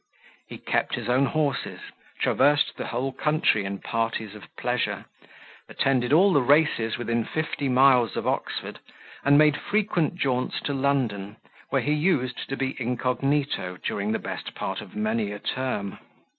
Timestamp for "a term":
15.31-15.99